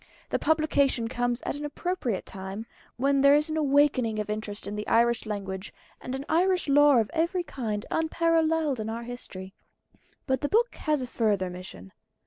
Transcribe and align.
The 0.29 0.39
publication 0.39 1.07
comes 1.07 1.43
at 1.43 1.55
an 1.57 1.63
appropriate 1.63 2.25
time, 2.25 2.65
when 2.95 3.21
there 3.21 3.35
is 3.35 3.51
an 3.51 3.55
awakening 3.57 4.17
of 4.17 4.31
interest 4.31 4.65
in 4.65 4.75
the 4.75 4.87
Irish 4.87 5.27
language, 5.27 5.71
and 6.01 6.15
in 6.15 6.25
Irish 6.27 6.67
lore 6.67 7.01
of 7.01 7.11
every 7.13 7.43
kind, 7.43 7.85
unparalleled 7.91 8.79
in 8.79 8.89
our 8.89 9.03
history. 9.03 9.53
But 10.25 10.41
the 10.41 10.49
book 10.49 10.73
has 10.73 11.03
a 11.03 11.07
further 11.07 11.51
mission. 11.51 11.91